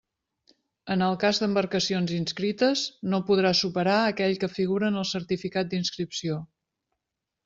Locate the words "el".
1.07-1.17, 5.03-5.07